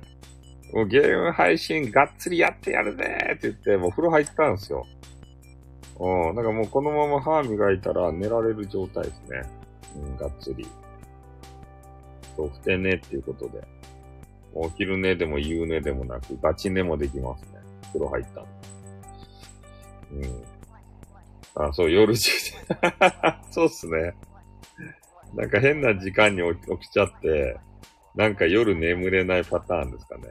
[0.73, 3.03] もうゲーム配信がっつりやってやるぜ
[3.35, 4.85] って言って、もう風呂入ったんですよ。
[5.99, 6.35] うん。
[6.35, 9.41] だからもうこのまま歯磨いたら寝られる状態ですね。
[9.95, 10.67] うん、がっつり。
[12.35, 13.76] そう、ふて寝っていうことで。
[14.59, 17.59] お昼寝でも夕寝でもなく、ガチ寝もできますね。
[17.93, 20.27] 風呂入ったんで。
[20.27, 21.63] うん。
[21.63, 22.53] あ、そう、夜10時。
[23.51, 24.15] そうっすね。
[25.35, 26.41] なんか変な時間に
[26.79, 27.59] 起きちゃって、
[28.15, 30.23] なんか夜眠れないパターンですかね。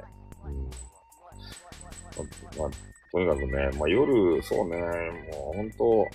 [0.47, 0.65] うん。
[2.59, 2.71] まあ、
[3.12, 4.77] とにかくね、まあ夜、そうね、
[5.33, 6.07] もう本当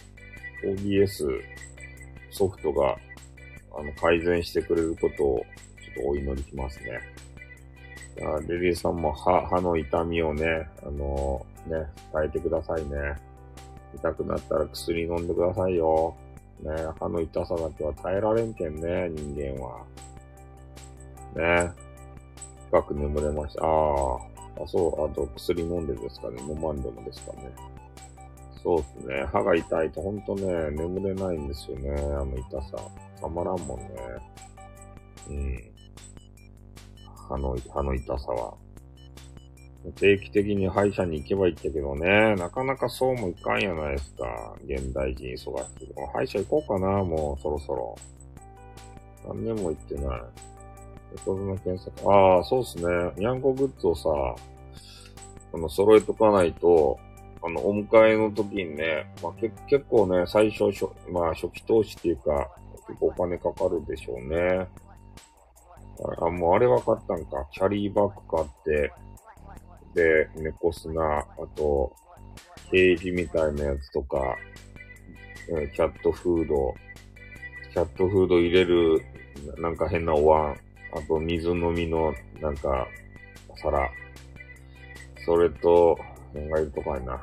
[0.67, 1.41] OBS
[2.31, 2.97] ソフトが、
[3.77, 5.45] あの、改善してくれることを、
[5.81, 6.99] ちょっとお祈りしますね。
[8.19, 13.15] あレリーさんも歯、歯の痛みをね、あのー、ね、耐えてくださいね。
[13.95, 16.15] 痛くなったら薬飲んでくださいよ。
[16.61, 19.83] ね、歯の痛さだけは耐えられんけんね、人間は。
[21.35, 21.71] ね。
[22.69, 23.65] 深く眠れました。
[23.65, 24.17] ああ、
[24.63, 26.41] あ、そう、あと薬飲んでですかね。
[26.47, 27.51] 飲まんでもですかね。
[28.61, 29.25] そうですね。
[29.31, 31.89] 歯が痛いとほんとね、眠れないんですよね。
[31.91, 32.77] あの痛さ。
[33.19, 33.87] たまらんもんね。
[35.29, 35.70] うん。
[37.31, 38.53] 歯の、歯の痛さは。
[39.95, 44.55] 定期的に歯医者に行けばいいったけどね、なかなかそうもいかんやないですか。
[44.65, 45.93] 現代人忙しい。
[46.13, 47.97] 歯医者行こうかな、もうそろそろ。
[49.27, 50.21] 何年も行ってない。
[51.25, 52.13] 横綱検索。
[52.13, 52.83] ああ、そうっすね。
[53.17, 54.09] にゃんこグッズをさ、
[55.53, 56.99] あの、揃えとかないと、
[57.41, 60.65] あの、お迎えの時にね、まあ、け結構ね、最初、
[61.11, 62.49] まあ、初期投資っていうか、
[62.87, 64.67] 結構お金かかるでしょうね。
[66.19, 67.47] あ、もうあれ分かったんか。
[67.51, 68.91] キャリーバッグ買って、
[69.93, 71.25] で、猫砂、あ
[71.55, 71.93] と、
[72.71, 74.37] ケージみたいなやつとか、
[75.49, 76.73] えキャットフード、
[77.73, 79.01] キャットフード入れる、
[79.57, 80.57] なんか変なお椀、
[80.93, 82.87] あと水飲みの、なんか、
[83.49, 83.89] お皿。
[85.25, 85.97] それと、
[86.33, 87.21] 何がいるとかいな。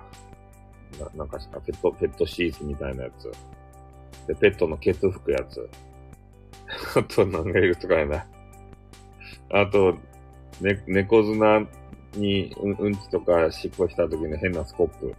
[0.98, 3.30] ななんかペット、ペットシーツみたいなやつ。
[4.26, 5.68] で、ペットのケツ拭くやつ。
[6.96, 8.26] あと、何がいるとかいな。
[9.50, 9.94] あと、
[10.60, 11.60] ね、猫砂
[12.14, 15.14] にうん、うんちとか尻尾した時の変なスコップ。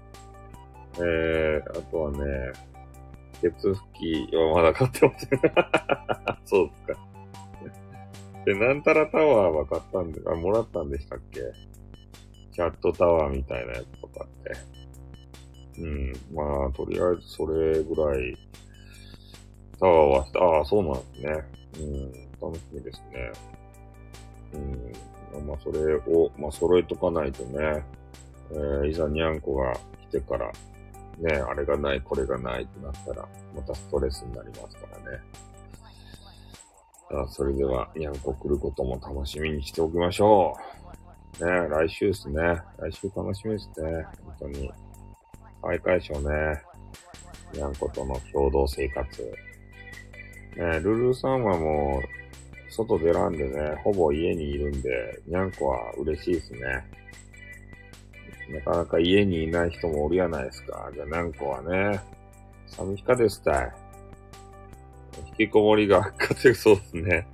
[0.96, 2.52] えー、あとはね、
[3.42, 5.40] ケツ拭きはまだ買ってません。
[6.46, 7.10] そうですか。
[8.46, 11.42] で、なんたらタワーは買ったんで、あ、もらったんでしたっけ？
[12.52, 15.82] キャットタワーみたいなやつとかって。
[15.82, 16.14] うん。
[16.34, 18.36] まあ、とりあえずそれぐらい、
[19.80, 20.40] タワーはした。
[20.40, 21.44] ああ、そうなんですね。
[21.80, 22.52] うん。
[22.52, 23.32] 楽しみですね。
[24.54, 25.48] うん。
[25.48, 27.84] まあ、それを、まあ、揃えとかないとね、
[28.52, 30.52] えー、いざにゃんこが来てから、
[31.20, 35.20] ね、あれがない、これがないってなったら、またストレスになりますからね。
[37.12, 40.56] あそれでは、にゃんこ来ることも楽しみにしておきましょ
[41.42, 41.46] う。
[41.46, 42.42] ね、来週ですね。
[42.78, 44.06] 来週楽しみですね。
[44.26, 44.72] 本当に。
[45.62, 46.62] 再開しょうね。
[47.54, 49.22] にゃんことの共同生活。
[50.56, 52.19] ね、ルルーさんはもう、
[52.70, 56.60] 外出らんでね、ほぼ家にいるんで、にゃんこは嬉しいですね。
[58.50, 60.90] なかなか家にいない人もおるやないですか。
[60.94, 62.00] じゃあ、にゃんこはね、
[62.68, 63.72] 寂しかですたい。
[65.40, 67.28] 引きこもりが悪化ってそうですね。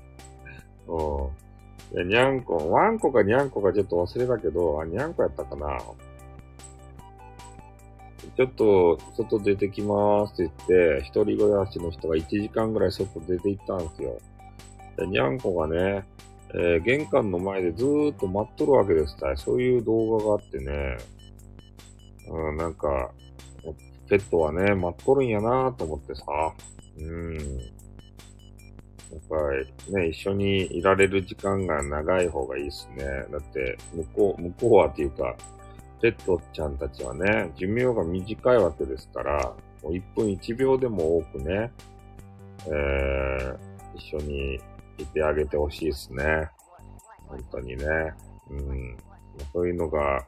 [0.88, 1.46] うん。
[1.96, 5.80] いやにゃんこ、ワンコかにゃんこかちょっと忘れたけど、あ、にゃんこやったかな。
[8.36, 14.18] ちょっと外出てきまーすって言って、一人暮らしの人が1時間ぐらい外出て行ったんですよ。
[15.04, 16.06] にゃんこがね、
[16.54, 19.38] えー、玄関の前でずーっと待っとるわけですたい。
[19.38, 20.98] そういう動画があってね、
[22.30, 23.12] うん、なんか、
[24.08, 26.24] ペットはね、待っとるんやなーと思ってさ、
[26.98, 27.36] うん。
[29.12, 29.36] やっぱ
[29.90, 33.06] りね、一緒にいられる時間が長い方がいいですね。
[33.32, 35.36] だって、向こう、向こうはっていうか、
[36.02, 41.72] ペットちゃんたちはね、寿命が短いわけですから、もう1分1秒でも多くね、
[42.68, 43.58] えー、
[43.96, 44.60] 一緒に
[44.98, 46.50] いてあげてほしいですね。
[47.28, 47.86] 本当にね。
[48.50, 48.98] うん。
[49.54, 50.26] そういうのが、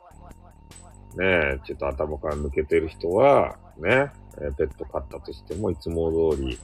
[1.15, 4.11] ねえ、ちょっと頭から抜けてる人は、ね、
[4.41, 6.59] えペット飼ったとしても、いつも通り、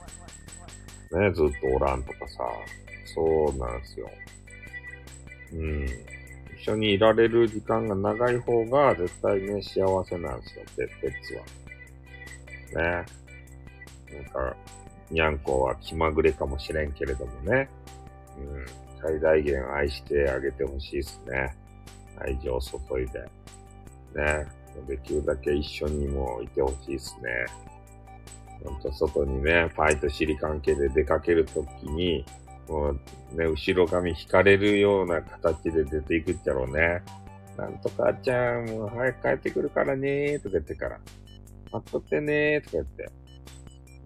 [1.18, 2.44] ね、ずっとおらんとかさ、
[3.14, 4.10] そうなんですよ。
[5.52, 5.86] うん。
[6.60, 11.34] 一緒にいられる時間が長い方が絶対ね、幸せなんですよ、ペペッツ
[12.78, 13.02] は。
[13.02, 13.06] ね。
[14.12, 14.56] なんか、
[15.10, 17.68] にゃんこは気まぐれかもしれんけれどもね。
[18.38, 18.66] うん。
[19.00, 21.54] 最大限愛してあげてほしいですね。
[22.18, 23.20] 愛情を注いで。
[24.14, 24.46] ね。
[24.88, 27.30] できるだけ一緒にもいてほしいですね。
[28.64, 32.24] ほんと外にね、パイと尻関係で出かけるときに、
[32.68, 33.00] もう
[33.36, 37.02] ね、後ろ髪引かれるような形で出ていくっちゃろうね。
[37.56, 41.00] なんとかあちゃん、もう早く帰ってくるからねーとか言ってから。
[41.72, 43.10] 待っとってねーとか言って。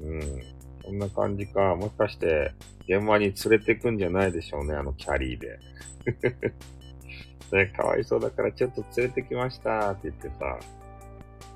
[0.03, 0.43] うん。
[0.85, 1.74] こんな感じか。
[1.76, 2.53] もしかして、
[2.89, 5.59] 現場に連れてくんじゃないでしょうね、あのキャリーで。
[7.53, 10.59] ね、かわいそうだからちょっと連れてきましたって言ってさ、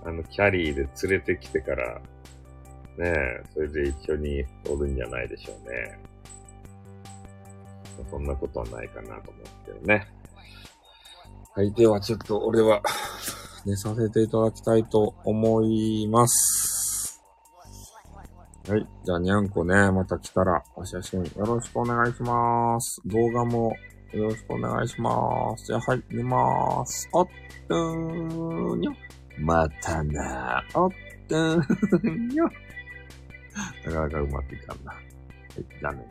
[0.04, 2.00] あの、キャリーで連れてきてから、
[2.98, 5.98] ねえそれで一緒におるんじゃないでしょうね。
[8.10, 10.06] そんなことはないかなと思ってるね。
[11.54, 11.72] はい。
[11.72, 12.82] では、ちょっと俺は
[13.64, 16.71] 寝させていただきたいと思います。
[18.68, 18.86] はい。
[19.04, 23.02] じゃあ、にゃんこね、また来たらお写真よろしくお願いします。
[23.06, 23.74] 動画も
[24.12, 25.66] よろしくお願いします。
[25.66, 27.08] じゃあ、はい、寝まーす。
[27.12, 27.28] おっ
[27.68, 28.92] とーにょ。
[29.40, 30.90] またなおっ
[31.28, 32.44] とーにょ。
[32.44, 34.92] なかなかうまくいかんな。
[34.92, 35.02] はい、
[35.80, 36.06] じゃあね。